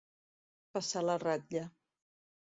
[0.77, 1.61] Passar la ratlla.